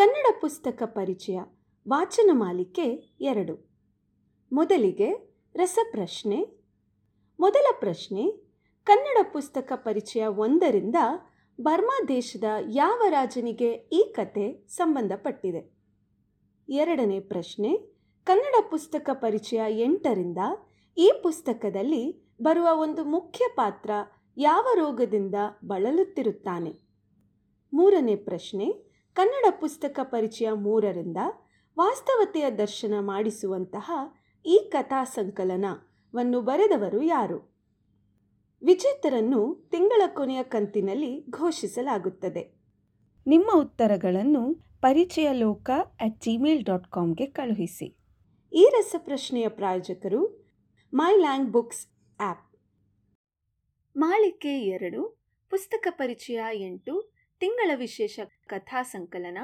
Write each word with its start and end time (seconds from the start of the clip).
ಕನ್ನಡ 0.00 0.34
ಪುಸ್ತಕ 0.40 0.82
ಪರಿಚಯ, 0.82 1.40
ವಾಚನ 1.88 2.30
ಮಾಲಿಕೆ 2.32 2.84
ಎರಡು. 3.20 3.70
ಮೊದಲಿಗೆ 4.52 5.34
ರಸಪ್ರಶ್ನೆ. 5.54 6.44
ಮೊದಲ 7.40 7.66
ಪ್ರಶ್ನೆ, 7.78 8.30
ಕನ್ನಡ 8.84 9.26
ಪುಸ್ತಕ 9.32 9.72
ಪರಿಚಯ 9.74 10.26
ಒಂದರಿಂದ 10.26 10.94
ಬರ್ಮಾ 11.60 12.04
ದೇಶದ 12.08 12.44
ಯಾವ 12.68 13.02
ರಾಜನಿಗೆ 13.08 13.72
ಈ 13.72 14.12
ಕತೆ 14.16 14.66
ಸಂಬಂಧಪಟ್ಟಿದೆ? 14.68 15.72
ಎರಡನೇ 16.68 17.20
ಪ್ರಶ್ನೆ, 17.20 17.76
ಕನ್ನಡ 18.24 18.70
ಪುಸ್ತಕ 18.70 19.10
ಪರಿಚಯ 19.12 19.60
ಎಂಟರಿಂದ 19.68 20.38
ಈ 20.98 21.12
ಪುಸ್ತಕದಲ್ಲಿ 21.22 22.34
ಬರುವ 22.42 22.68
ಒಂದು 22.72 23.04
ಮುಖ್ಯ 23.04 23.44
ಪಾತ್ರ 23.56 23.90
ಯಾವ 24.36 24.66
ರೋಗದಿಂದ 24.74 25.34
ಬಳಲುತ್ತಿರುತ್ತಾನೆ? 25.64 26.72
ಮೂರನೇ 27.72 28.16
ಪ್ರಶ್ನೆ 28.16 28.89
ಕನ್ನಡ 29.14 29.60
ಪುಸ್ತಕ 29.60 30.00
ಪರಿಚಯ 30.02 30.50
ಮೂರರಿಂದ 30.52 31.16
ವಾಸ್ತವತೆಯ 31.78 32.50
ದರ್ಶನ 32.50 32.94
ಮಾಡಿಸುವಂತಹ 33.00 33.90
ಈ 34.46 34.68
ಕಥಾ 34.72 35.04
ಸಂಕಲನವನ್ನು 35.04 36.40
ಬರೆದವರು 36.40 37.02
ಯಾರು? 37.02 37.62
ವಿಜೇತರನ್ನು 38.62 39.68
ತಿಂಗಳ 39.70 40.02
ಕೊನೆಯ 40.14 40.42
ಕಂತಿನಲ್ಲಿ 40.42 41.26
ಘೋಷಿಸಲಾಗುತ್ತದೆ. 41.30 42.60
ನಿಮ್ಮ 43.26 43.50
ಉತ್ತರಗಳನ್ನು 43.54 44.54
ಪರಿಚಯ 44.80 45.32
ಲೋಕ 45.32 45.70
ಅಟ್ 46.00 46.20
ಜಿಮೇಲ್ 46.20 46.64
ಡಾಟ್ 46.64 46.86
ಕಾಮ್ಗೆ 46.86 47.26
ಕಳುಹಿಸಿ. 47.26 47.96
ಈ 48.52 48.70
ರಸಪ್ರಶ್ನೆಯ 48.78 49.48
ಪ್ರಾಯೋಜಕರು 49.48 50.50
ಮೈ 50.94 51.16
ಲ್ಯಾಂಗ್ 51.16 51.50
ಬುಕ್ಸ್ 51.50 51.86
ಆ್ಯಪ್ 52.20 52.56
ಮಾಳಿಕೆ 53.96 54.60
ಎರಡು, 54.60 55.20
ಪುಸ್ತಕ 55.50 55.86
ಪರಿಚಯ 55.90 56.40
ಎಂಟು 56.52 57.09
ತಿಂಗಳ 57.40 57.70
ವಿಶೇಷ 57.74 58.20
ಕಥಾ 58.46 58.82
ಸಂಕಲನ, 58.82 59.38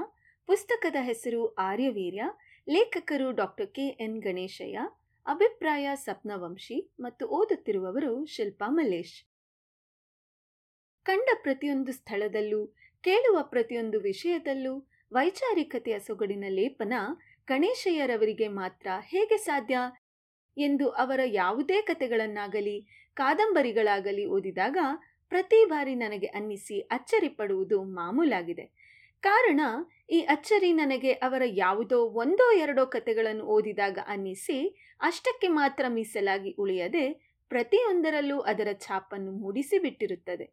ಪುಸ್ತಕದ 0.46 0.96
ಹೆಸರು 1.00 1.54
ಆರ್ಯವೀರ್ಯ, 1.54 2.22
ಲೇಖಕರು 2.68 3.32
ಡಾಕ್ಟರ್ 3.32 3.70
ಕೆ 3.70 3.86
ಎನ್ 3.86 4.18
ಗಣೇಶಯ್ಯ, 4.22 4.78
ಅಭಿಪ್ರಾಯ 5.26 5.90
ಸಪ್ನವಂಶಿ 5.94 6.92
ಮತ್ತು 7.00 7.26
ಓದುತ್ತಿರುವವರು 7.28 8.26
ಶಿಲ್ಪಾ 8.26 8.68
ಮಲ್ಲೇಶ್. 8.68 9.16
ಕಂಡ 11.06 11.28
ಪ್ರತಿಯೊಂದು 11.42 11.92
ಸ್ಥಳದಲ್ಲೂ, 11.92 12.66
ಕೇಳುವ 13.04 13.42
ಪ್ರತಿಯೊಂದು 13.42 14.00
ವಿಷಯದಲ್ಲೂ, 14.00 14.74
ವೈಚಾರಿಕತೆಯ 15.12 15.98
ಸೊಗಡಿನ 15.98 16.44
ಲೇಪನ 16.48 16.92
ಗಣೇಶಯ್ಯರವರಿಗೆ 17.46 18.48
ಮಾತ್ರ 18.48 18.88
ಹೇಗೆ 19.00 19.36
ಸಾಧ್ಯ 19.36 19.78
ಎಂದು 20.56 20.88
ಅವರ 20.88 21.20
ಯಾವುದೇ 21.24 21.82
ಕತೆಗಳನ್ನಾಗಲಿ 21.82 22.78
ಕಾದಂಬರಿಗಳಾಗಲಿ 23.14 24.26
ಓದಿದಾಗ 24.26 24.76
ಪ್ರತಿ 25.30 25.64
ಬಾರಿ 25.64 25.94
ನನಗೆ 25.94 26.26
ಅನ್ನಿಸಿ 26.26 26.80
ಅಚ್ಚರಿ 26.80 27.28
ಪಡುವುದು 27.28 27.82
ಮಾಮೂಲಾಗಿದೆ. 27.82 28.64
ಕಾರಣ, 29.20 29.60
ಈ 30.10 30.20
ಅಚ್ಚರಿ 30.20 30.72
ನನಗೆ 30.72 31.12
ಅವರ 31.12 31.42
ಯಾವುದೋ 31.46 31.98
ಒಂದೋ 31.98 32.52
ಎರಡೋ 32.52 32.86
ಕತೆಗಳನ್ನು 32.86 33.44
ಓದಿದಾಗ 33.44 33.98
ಅನ್ನಿಸಿ 34.06 34.58
ಅಷ್ಟಕ್ಕೆ 35.00 35.48
ಮಾತ್ರ 35.48 35.84
ಮೀಸಲಾಗಿ 35.88 36.50
ಉಳಿಯದೆ 36.50 37.36
ಪ್ರತಿಯೊಂದರಲ್ಲೂ 37.48 38.40
ಅದರ 38.40 38.68
ಛಾಪನ್ನು 38.72 39.32
ಮೂಡಿಸಿ 39.32 39.78
ಬಿಟ್ಟಿರುತ್ತದೆ. 39.78 40.46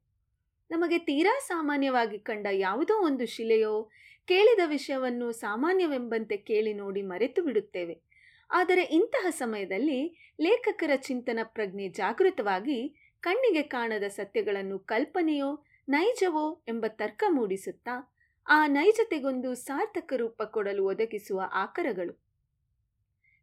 ನಮಗೆ 0.71 0.97
ತೀರಾ 0.97 1.39
ಸಾಮಾನ್ಯವಾಗಿ 1.39 2.19
ಕಂಡ 2.19 2.47
ಯಾವುದೋ 2.51 3.05
ಒಂದು 3.05 3.25
ಶಿಲೆಯೋ 3.25 3.89
ಕೇಳಿದ 4.27 4.59
ವಿಷಯವನ್ನು 4.65 5.31
ಸಾಮಾನ್ಯವೆಂಬಂತೆ 5.31 6.37
ಕೇಳಿ 6.37 6.73
ನೋಡಿ 6.73 7.01
ಮರೆತು 7.01 7.41
ಬಿಡುತ್ತೇವೆ. 7.43 8.01
ಆದರೆ 8.49 8.81
ಇಂತಹ 8.81 9.27
ಸಮಯದಲ್ಲಿ 9.29 9.99
ಲೇಖಕರ 10.41 10.91
ಚಿಂತನ 10.95 11.39
ಪ್ರಜ್ಞೆ 11.43 11.87
ಜಾಗೃತವಾಗಿ 11.89 13.02
ಕಣ್ಣಿಗೆ 13.23 13.61
ಕಾಣದ 13.61 14.03
ಸತ್ಯಗಳನ್ನು 14.07 14.79
ಕಲ್ಪನೆಯೋ 14.79 15.63
ನೈಜವೋ 15.89 16.63
ಎಂಬ 16.67 16.85
ತರ್ಕ 16.87 17.23
ಮೂಡಿಸುತ್ತಾ, 17.29 18.15
ಆ 18.47 18.67
ನೈಜತೆಗೊಂದು 18.67 19.53
ಸಾರ್ಥಕ 19.53 20.13
ರೂಪ 20.17 20.43
ಕೊಡಲು 20.43 20.85
ಒದಗಿಸುವ 20.85 21.41
ಆಕರಗಳು. 21.53 22.25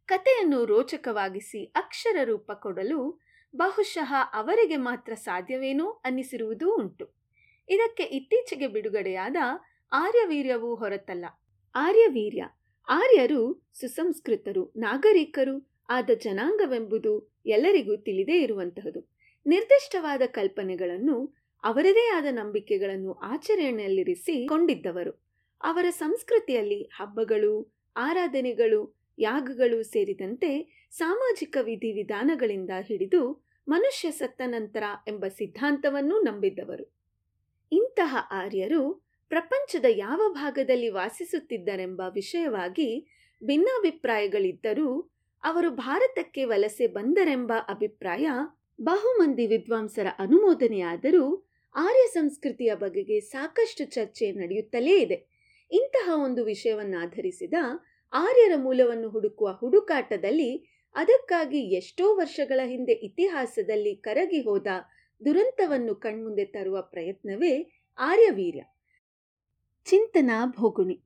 ಕಥೆಯನ್ನು 0.06 0.64
ರೋಚಕವಾಗಿಸಿ 0.64 1.64
ಅಕ್ಷರ 1.64 2.16
ರೂಪ 2.24 2.52
ಕೊಡಲು 2.52 3.20
ಬಹುಶಃ 3.56 4.14
ಅವರಿಗೆ 4.32 4.76
ಮಾತ್ರ 4.76 5.14
ಸಾಧ್ಯವೇನೋ 5.14 5.90
ಅನ್ನಿಸಿರುವುದೂ 5.90 6.76
ಉಂಟು. 6.76 7.06
ಇದಕ್ಕೆ 7.68 8.02
ಇತ್ತೀಚೆಗೆ 8.02 8.66
ಬಿಡುಗಡೆಯಾದ 8.66 9.36
ಆರ್ಯವೀರ್ಯವೂ 9.92 10.74
ಹೊರತಲ್ಲ. 10.74 11.26
ಆರ್ಯವೀರ್ಯ, 11.74 12.44
ಆರ್ಯರು 12.88 13.70
ಸುಸಂಸ್ಕೃತರು, 13.74 14.72
ನಾಗರಿಕರು, 14.76 15.72
ಆದ 15.88 16.10
ಜನಾಂಗವೆಂಬುದು 16.14 17.40
ಎಲ್ಲರಿಗೂ 17.46 17.96
ತಿಳಿದೇ 17.96 18.42
ಇರುವಂತಹದು. 18.42 19.19
ನಿರ್ದಿಷ್ಟವಾದ 19.46 20.22
ಕಲ್ಪನೆಗಳನ್ನು, 20.26 21.34
ಅವರದೇ 21.64 22.10
ಆದ 22.14 22.26
ನಂಬಿಕೆಗಳನ್ನು 22.30 23.12
ಆಚರಣೆಯಲ್ಲಿರಿಸಿ 23.12 24.46
ಕೊಂಡಿದ್ದವರು. 24.46 25.24
ಅವರ 25.62 25.86
ಸಂಸ್ಕೃತಿಯಲ್ಲಿ 25.90 26.82
ಹಬ್ಬಗಳು, 26.82 27.72
ಆರಾಧನೆಗಳು, 27.96 29.00
ಯಾಗಗಳು 29.18 29.82
ಸೇರಿದಂತೆ 29.82 30.80
ಸಾಮಾಜಿಕ 30.90 31.56
ವಿಧಿವಿಧಾನಗಳಿಂದ 31.62 32.70
ಹಿಡಿದು 32.80 33.44
ಮನುಷ್ಯ 33.68 34.10
ಸತ್ತ 34.10 34.42
ನಂತರ 34.46 34.82
ಎಂಬ 35.08 35.24
ಸಿದ್ಧಾಂತವನ್ನೂ 35.28 36.20
ನಂಬಿದ್ದವರು. 36.20 36.94
ಇಂತಹ 37.72 38.16
ಆರ್ಯರು 38.30 39.10
ಪ್ರಪಂಚದ 39.28 39.84
ಯಾವ 39.88 40.20
ಭಾಗದಲ್ಲಿ 40.32 40.88
ವಾಸಿಸುತ್ತಿದ್ದರೆಂಬ 40.88 42.02
ವಿಷಯವಾಗಿ 42.14 43.08
ಭಿನ್ನಾಭಿಪ್ರಾಯಗಳಿದ್ದರೂ, 43.44 45.10
ಅವರು 45.44 45.70
ಭಾರತಕ್ಕೆ 45.70 46.44
ವಲಸೆ 46.44 46.86
ಬಂದರೆಂಬ 46.86 47.52
ಅಭಿಪ್ರಾಯ 47.68 48.28
ಬಹುಮಂದಿ 48.82 49.46
ವಿದ್ವಾಂಸರ 49.46 50.06
ಅನುಮೋದನೆಯಾದರೂ 50.18 51.48
ಆರ್ಯ 51.74 52.06
ಸಂಸ್ಕೃತಿಯ 52.12 52.74
ಬಗೆಗೆ 52.74 53.20
ಸಾಕಷ್ಟು 53.20 53.84
ಚರ್ಚೆ 53.84 54.32
ನಡೆಯುತ್ತಲೇ 54.32 54.98
ಇದೆ. 54.98 55.26
ಇಂತಹ 55.70 56.10
ಒಂದು 56.24 56.44
ವಿಷಯವನ್ನಾಧರಿಸಿದ 56.44 57.54
ಆರ್ಯರ 58.12 58.52
ಮೂಲವನ್ನು 58.56 59.08
ಹುಡುಕುವ 59.08 59.48
ಹುಡುಕಾಟದಲ್ಲಿ 59.52 60.80
ಅದಕ್ಕಾಗಿ 60.94 61.58
ಎಷ್ಟೋ 61.58 62.14
ವರ್ಷಗಳ 62.14 62.60
ಹಿಂದೆ 62.64 62.92
ಇತಿಹಾಸದಲ್ಲಿ 62.92 63.96
ಕರಗಿ 63.96 64.40
ಹೋದ 64.40 64.66
ದುರಂತವನ್ನು 65.24 65.94
ಕಣ್ಮುಂದೆ 65.94 66.44
ತರುವ 66.44 66.82
ಪ್ರಯತ್ನವೇ 66.82 67.82
ಆರ್ಯವೀರ್ಯ 67.98 68.62
ಚಿಂತನಾ 69.84 70.46
ಭೋಗುಣಿ. 70.46 71.02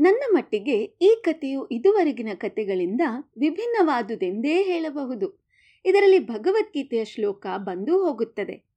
ನನ್ನ 0.00 0.22
ಮಟ್ಟಿಗೆ 0.30 0.82
ಈ 0.82 1.22
ಕಥೆಯು 1.24 1.66
ಇದುವರೆಗಿನ 1.66 2.28
ಕಥೆಗಳಿಂದ 2.34 3.00
ವಿಭಿನ್ನವಾದುದೆಂದೇ 3.38 4.62
ಹೇಳಬಹುದು. 4.62 5.49
ಇದರಲ್ಲಿ 5.84 6.18
ಭಗವದ್ಗೀತೆಯ 6.18 7.04
ಶ್ಲೋಕ 7.04 7.46
ಬಂದು 7.56 8.04
ಹೋಗುತ್ತದೆ. 8.04 8.70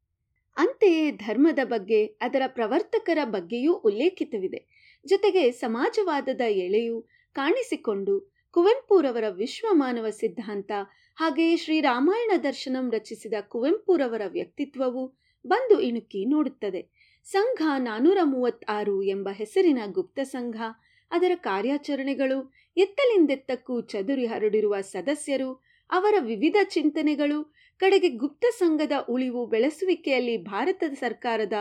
ಅಂತೆಯೇ 0.57 1.11
ಧರ್ಮದ 1.11 1.59
ಬಗ್ಗೆ, 1.63 2.05
ಅದರ 2.05 2.41
ಪ್ರವರ್ತಕರ 2.47 3.17
ಬಗ್ಗೆಯೂ 3.23 3.73
ಉಲ್ಲೇಖಿತವಿದೆ. 3.73 4.65
ಜೊತೆಗೆ 5.05 5.51
ಸಮಾಜವಾದದ 5.51 6.41
ಎಳೆಯು 6.41 7.05
ಕಾಣಿಸಿಕೊಂಡು 7.33 8.33
ಕುವೆಂಪುರವರ 8.51 9.23
ವಿಶ್ವಮಾನವ 9.29 10.09
ಸಿದ್ಧಾಂತ 10.09 10.71
ಹಾಗೆಯೇ 11.15 11.57
ಶ್ರೀರಾಮಾಯಣ 11.57 12.31
ದರ್ಶನಂ 12.43 12.91
ರಚಿಸಿದ 12.91 13.33
ಕುವೆಂಪುರವರ 13.41 14.21
ವ್ಯಕ್ತಿತ್ವವು 14.27 15.19
ಬಂದು 15.47 15.79
ಇಣುಕಿ 15.79 16.25
ನೋಡುತ್ತದೆ. 16.25 16.87
ಸಂಘ 17.25 17.61
ನಾನೂರ 17.77 18.17
ಮೂವತ್ತಾರು 18.23 19.03
ಎಂಬ 19.03 19.29
ಹೆಸರಿನ 19.29 19.79
ಗುಪ್ತ 19.85 20.19
ಸಂಘ, 20.23 20.55
ಅದರ 21.11 21.31
ಕಾರ್ಯಾಚರಣೆಗಳು 21.35 22.53
ಎತ್ತಲಿಂದೆತ್ತಕ್ಕೂ 22.77 23.81
ಚದುರಿ 23.81 24.25
ಹರಡಿರುವ 24.25 24.81
ಸದಸ್ಯರು 24.81 25.72
ಅವರ 25.89 26.15
ವಿವಿಧ 26.19 26.55
ಚಿಂತನೆಗಳು, 26.63 27.53
ಕಡೆಗೆ 27.79 28.09
ಗುಪ್ತ 28.09 28.45
ಸಂಘದ 28.49 28.91
ಉಳಿವು 29.09 29.47
ಬೆಳೆಸುವಿಕೆಯಲ್ಲಿ 29.47 30.37
ಭಾರತದ 30.37 30.93
ಸರ್ಕಾರದ 30.93 31.53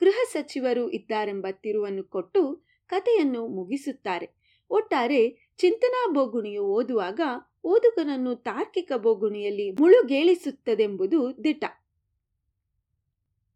ಗೃಹ 0.00 0.18
ಸಚಿವರು 0.32 0.90
ಇದ್ದಾರೆಂಬ 0.90 1.46
ತಿರುವನ್ನು 1.50 2.04
ಕೊಟ್ಟು 2.04 2.64
ಕಥೆಯನ್ನು 2.88 3.46
ಮುಗಿಸುತ್ತಾರೆ. 3.46 4.28
ಒಟ್ಟಾರೆ 4.70 5.28
ಚಿಂತನಾ 5.58 6.12
ಬೋಗುಣಿಯು 6.12 6.62
ಓದುವಾಗ 6.62 7.20
ಓದುಗನನ್ನು 7.64 8.34
ತಾರ್ಕಿಕ 8.34 8.92
ಬೋಗುಣಿಯಲ್ಲಿ 8.96 9.70
ಮುಳುಗೇಳಿಸುತ್ತದೆಂಬುದು 9.70 11.44
ದಿಟ 11.44 11.64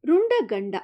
ರುಂಡ 0.07 0.33
ಗಂಡ 0.45 0.75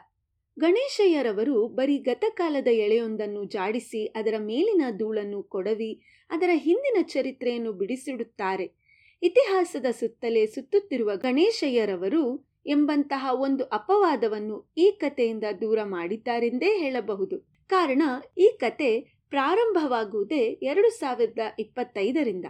ಗಣೇಶಯ್ಯರವರು 0.58 1.68
ಬರೀ 1.68 1.98
ಗತಕಾಲದ 1.98 2.66
ಎಳೆಯೊಂದನ್ನು 2.66 3.44
ಜಾಡಿಸಿ 3.44 4.06
ಅದರ 4.06 4.34
ಮೇಲಿನ 4.38 4.82
ಧೂಳನ್ನು 4.90 5.42
ಕೊಡವಿ, 5.42 6.02
ಅದರ 6.30 6.50
ಹಿಂದಿನ 6.54 6.96
ಚರಿತ್ರೆಯನ್ನು 7.02 7.72
ಬಿಡಿಸಿಡುತ್ತಾರೆ. 7.72 8.66
ಇತಿಹಾಸದ 9.22 9.86
ಸುತ್ತಲೇ 9.90 10.46
ಸುತ್ತುತ್ತಿರುವ 10.46 11.10
ಗಣೇಶಯ್ಯರವರು 11.16 12.52
ಎಂಬಂತಹ 12.66 13.28
ಒಂದು 13.32 13.64
ಅಪವಾದವನ್ನು 13.64 14.72
ಈ 14.76 14.90
ಕಥೆಯಿಂದ 14.90 15.44
ದೂರ 15.60 15.78
ಮಾಡಿದ್ದಾರೆಂದೇ 15.84 16.78
ಹೇಳಬಹುದು. 16.78 17.38
ಕಾರಣ, 17.68 18.02
ಈ 18.38 18.56
ಕತೆ 18.60 19.00
ಪ್ರಾರಂಭವಾಗುವುದೇ 19.28 20.42
ಎರಡು 20.62 20.90
ಸಾವಿರದ 20.90 21.38
ಇಪ್ಪತ್ತೈದರಿಂದ. 21.58 22.44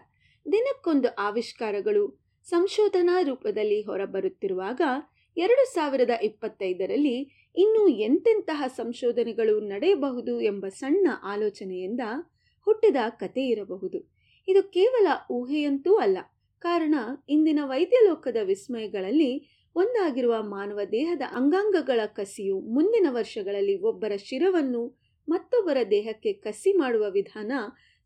ದಿನಕ್ಕೊಂದು 0.53 1.09
ಆವಿಷ್ಕಾರಗಳು 1.15 2.23
ಸಂಶೋಧನಾ 2.45 3.23
ರೂಪದಲ್ಲಿ 3.23 3.83
ಹೊರಬರುತ್ತಿರುವಾಗ 3.83 4.81
ಎರಡು 5.37 5.75
ಸಾವಿರದ 5.75 6.11
ಇಪ್ಪತ್ತೈದರಲ್ಲಿ 6.23 7.49
ಇನ್ನೂ 7.57 7.89
ಎಂತೆಂತಹ 7.89 8.63
ಸಂಶೋಧನೆಗಳು 8.67 9.61
ನಡೆಯಬಹುದು 9.61 10.41
ಎಂಬ 10.41 10.69
ಸಣ್ಣ 10.69 11.09
ಆಲೋಚನೆಯಿಂದ 11.25 12.01
ಹುಟ್ಟಿದ 12.61 12.97
ಕತೆ 13.11 13.45
ಇರಬಹುದು. 13.47 14.13
ಇದು 14.49 14.63
ಕೇವಲ 14.63 15.07
ಊಹೆಯಂತೂ 15.31 15.95
ಅಲ್ಲ 15.95 16.19
ಕಾರಣ 16.63 16.95
ಇಂದಿನ 17.29 17.61
ವೈದ್ಯಲೋಕದ 17.63 18.37
ವಿಸ್ಮಯಗಳಲ್ಲಿ 18.43 19.63
ಒಂದಾಗಿರುವ 19.75 20.43
ಮಾನವ 20.43 20.81
ದೇಹದ 20.93 21.23
ಅಂಗಾಂಗಗಳ 21.33 22.01
ಕಸಿಯು 22.07 22.61
ಮುಂದಿನ 22.61 23.07
ವರ್ಷಗಳಲ್ಲಿ 23.11 23.77
ಒಬ್ಬರ 23.77 24.13
ಶಿರವನ್ನು 24.17 25.01
ಮತ್ತೊಬ್ಬರ 25.29 25.77
ದೇಹಕ್ಕೆ 25.91 26.33
ಕಸಿ 26.33 26.73
ಮಾಡುವ 26.73 27.11
ವಿಧಾನ 27.11 27.53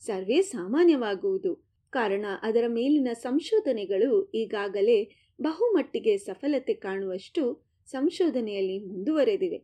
ಸರ್ವೇ 0.01 0.43
ಸಾಮಾನ್ಯವಾಗುವುದು. 0.43 1.55
ಕಾರಣ 1.91 2.27
ಅದರ 2.43 2.65
ಮೇಲಿನ 2.69 3.09
ಸಂಶೋಧನೆಗಳು 3.13 4.31
ಈಗಾಗಲೇ 4.31 5.11
ಬಹುಮಟ್ಟಿಗೆ 5.43 6.17
ಸಫಲತೆ 6.17 6.75
ಕಾಣುವಷ್ಟು 6.75 7.67
ಸಂಶೋಧನೆಯಲ್ಲಿ 7.87 8.79
ಮುಂದುವರೆದಿವೆ. 8.79 9.59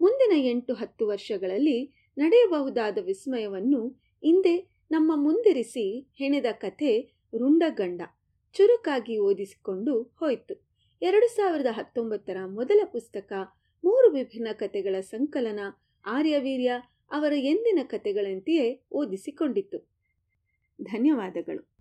ಮುಂದಿನ 0.00 0.46
ಎಂಟು 0.46 0.74
ಹತ್ತು 0.74 1.06
ವರ್ಷಗಳಲ್ಲಿ 1.06 2.10
ನಡೆಯಬಹುದಾದ 2.18 2.98
ವಿಸ್ಮಯವನ್ನು 3.04 3.88
ಹಿಂದೆ 4.24 4.68
ನಮ್ಮ 4.90 5.12
ಮುಂದಿರಿಸಿ 5.16 6.12
ಹೆಣೆದ 6.14 6.46
ಕಥೆ 6.52 7.20
ರುಂಡಗಂಡ. 7.38 8.02
ಚುರುಕಾಗಿ 8.52 9.18
ಓದಿಸಿಕೊಂಡು 9.18 10.02
ಹೋಯಿತು. 10.02 10.68
ಎರಡು 11.02 11.36
ಸಾವಿರದ 11.36 11.66
ಹತ್ತೊಂಬತ್ತರ 11.70 12.36
ಮೊದಲ 12.46 12.80
ಪುಸ್ತಕ, 12.92 13.32
ಮೂರು 13.84 14.10
ವಿಭಿನ್ನ 14.10 14.48
ಕಥೆಗಳ 14.52 15.00
ಸಂಕಲನ, 15.00 15.60
ಆರ್ಯವೀರ್ಯ 16.06 16.72
ಅವರ 17.10 17.32
ಎಂದಿನ 17.32 17.78
ಕಥೆಗಳಂತೆಯೇ 17.82 18.82
ಓದಿಸಿಕೊಂಡಿತ್ತು. 18.92 19.88
ಧನ್ಯವಾದಗಳು. 20.82 21.77